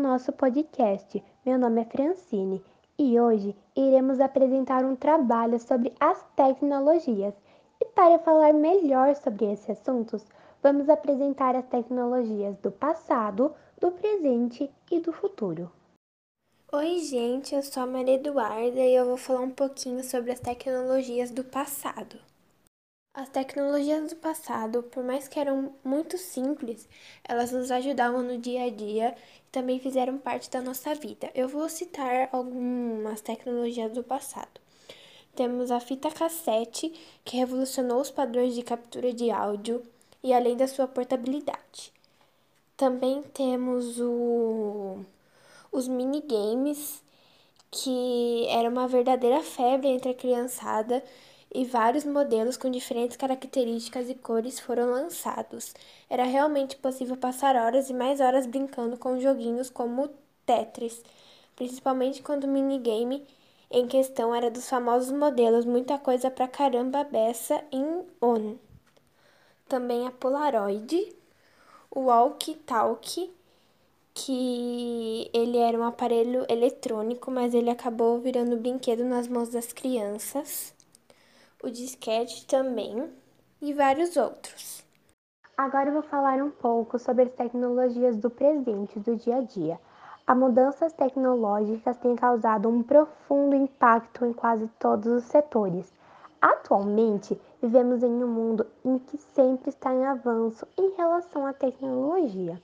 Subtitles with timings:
[0.00, 1.22] nosso podcast.
[1.46, 2.60] Meu nome é Francine
[2.98, 7.32] e hoje iremos apresentar um trabalho sobre as tecnologias.
[7.80, 10.26] E para falar melhor sobre esses assuntos,
[10.60, 15.70] vamos apresentar as tecnologias do passado, do presente e do futuro.
[16.72, 20.40] Oi, gente, eu sou a Maria Eduarda e eu vou falar um pouquinho sobre as
[20.40, 22.18] tecnologias do passado.
[23.20, 26.88] As tecnologias do passado, por mais que eram muito simples,
[27.22, 29.14] elas nos ajudavam no dia a dia
[29.46, 31.30] e também fizeram parte da nossa vida.
[31.34, 34.58] Eu vou citar algumas tecnologias do passado.
[35.36, 39.82] Temos a fita cassete, que revolucionou os padrões de captura de áudio
[40.24, 41.92] e além da sua portabilidade.
[42.74, 45.04] Também temos o,
[45.70, 47.02] os minigames,
[47.70, 51.04] que era uma verdadeira febre entre a criançada
[51.52, 55.74] e vários modelos com diferentes características e cores foram lançados.
[56.08, 60.10] Era realmente possível passar horas e mais horas brincando com joguinhos como
[60.46, 61.02] Tetris,
[61.56, 63.26] principalmente quando o minigame
[63.70, 68.56] em questão era dos famosos modelos Muita Coisa Pra Caramba Beça em On.
[69.68, 71.14] Também a Polaroid,
[71.90, 73.30] o Walkie Talkie,
[74.14, 80.74] que ele era um aparelho eletrônico, mas ele acabou virando brinquedo nas mãos das crianças
[81.62, 83.10] o disquete também
[83.60, 84.82] e vários outros.
[85.56, 89.78] Agora eu vou falar um pouco sobre as tecnologias do presente, do dia a dia.
[90.26, 95.92] As mudanças tecnológicas têm causado um profundo impacto em quase todos os setores.
[96.40, 102.60] Atualmente, vivemos em um mundo em que sempre está em avanço em relação à tecnologia.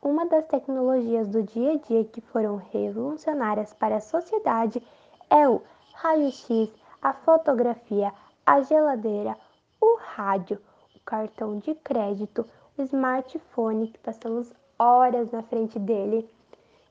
[0.00, 4.80] Uma das tecnologias do dia a dia que foram revolucionárias para a sociedade
[5.28, 5.60] é o
[5.94, 6.70] raio-x,
[7.02, 8.12] a fotografia,
[8.44, 9.36] a geladeira,
[9.80, 10.58] o rádio,
[10.94, 16.28] o cartão de crédito, o smartphone que passamos horas na frente dele,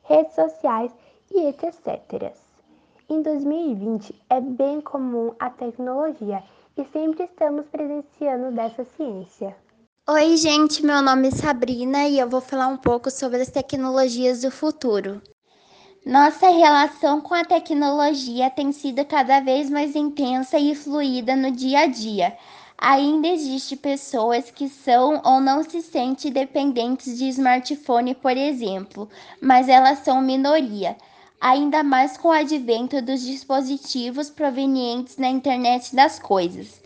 [0.04, 0.92] redes sociais
[1.32, 2.34] e etc.
[3.08, 6.44] Em 2020 é bem comum a tecnologia
[6.78, 9.56] e sempre estamos presenciando dessa ciência.
[10.08, 14.42] Oi, gente, meu nome é Sabrina e eu vou falar um pouco sobre as tecnologias
[14.42, 15.22] do futuro.
[16.06, 21.82] Nossa relação com a tecnologia tem sido cada vez mais intensa e fluida no dia
[21.82, 22.38] a dia.
[22.78, 29.10] Ainda existe pessoas que são ou não se sentem dependentes de smartphone, por exemplo,
[29.42, 30.96] mas elas são minoria.
[31.42, 36.82] Ainda mais com o advento dos dispositivos provenientes da internet das coisas.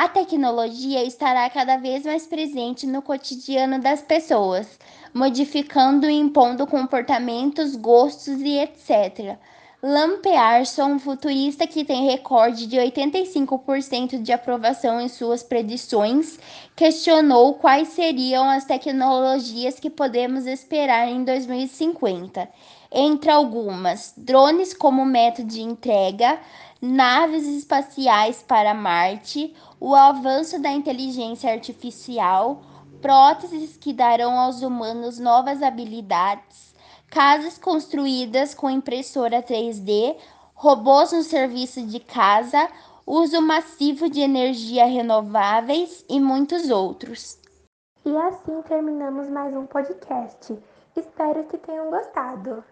[0.00, 4.78] A tecnologia estará cada vez mais presente no cotidiano das pessoas,
[5.12, 9.36] modificando e impondo comportamentos, gostos e etc.
[9.82, 16.38] Lampearson, futurista que tem recorde de 85% de aprovação em suas predições,
[16.76, 22.48] questionou quais seriam as tecnologias que podemos esperar em 2050.
[22.90, 26.40] Entre algumas, drones como método de entrega,
[26.80, 32.62] naves espaciais para Marte, o avanço da inteligência artificial,
[33.02, 36.74] próteses que darão aos humanos novas habilidades,
[37.10, 40.16] casas construídas com impressora 3D,
[40.54, 42.68] robôs no serviço de casa,
[43.06, 47.38] uso massivo de energia renováveis e muitos outros.
[48.04, 50.58] E assim terminamos mais um podcast.
[50.96, 52.64] Espero que tenham gostado.